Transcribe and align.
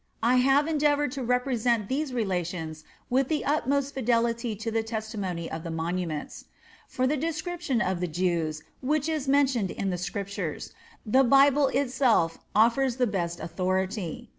I 0.23 0.37
have 0.37 0.67
endeavored 0.67 1.11
to 1.11 1.23
represent 1.23 1.87
these 1.87 2.11
relations 2.11 2.83
with 3.07 3.27
the 3.27 3.45
utmost 3.45 3.93
fidelity 3.93 4.55
to 4.55 4.71
the 4.71 4.81
testimony 4.81 5.47
of 5.51 5.61
the 5.63 5.69
monuments. 5.69 6.45
For 6.87 7.05
the 7.05 7.17
description 7.17 7.81
of 7.81 7.99
the 7.99 8.07
Hebrews, 8.11 8.63
which 8.81 9.07
is 9.07 9.27
mentioned 9.27 9.69
in 9.69 9.91
the 9.91 9.99
Scriptures, 9.99 10.73
the 11.05 11.23
Bible 11.23 11.67
itself 11.67 12.39
offers 12.55 12.95
the 12.95 13.05
best 13.05 13.39
authority. 13.39 14.29